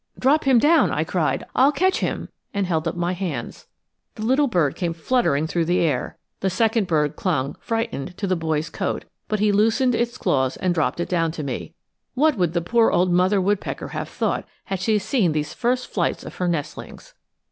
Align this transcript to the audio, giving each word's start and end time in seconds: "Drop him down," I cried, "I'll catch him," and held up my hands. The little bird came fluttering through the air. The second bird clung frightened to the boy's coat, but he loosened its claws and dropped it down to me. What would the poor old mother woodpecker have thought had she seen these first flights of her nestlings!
"Drop 0.17 0.45
him 0.45 0.57
down," 0.57 0.89
I 0.89 1.03
cried, 1.03 1.43
"I'll 1.55 1.71
catch 1.71 1.99
him," 1.99 2.29
and 2.55 2.65
held 2.65 2.87
up 2.87 2.95
my 2.95 3.13
hands. 3.13 3.67
The 4.15 4.23
little 4.25 4.47
bird 4.47 4.73
came 4.75 4.93
fluttering 4.93 5.45
through 5.45 5.65
the 5.65 5.77
air. 5.81 6.17
The 6.39 6.49
second 6.49 6.87
bird 6.87 7.15
clung 7.15 7.55
frightened 7.59 8.17
to 8.17 8.25
the 8.25 8.35
boy's 8.35 8.71
coat, 8.71 9.05
but 9.27 9.39
he 9.39 9.51
loosened 9.51 9.93
its 9.93 10.17
claws 10.17 10.57
and 10.57 10.73
dropped 10.73 10.99
it 10.99 11.07
down 11.09 11.31
to 11.33 11.43
me. 11.43 11.75
What 12.15 12.35
would 12.35 12.53
the 12.53 12.61
poor 12.61 12.89
old 12.89 13.11
mother 13.11 13.39
woodpecker 13.39 13.89
have 13.89 14.09
thought 14.09 14.43
had 14.63 14.79
she 14.79 14.97
seen 14.97 15.33
these 15.33 15.53
first 15.53 15.85
flights 15.85 16.23
of 16.23 16.37
her 16.37 16.47
nestlings! 16.47 17.13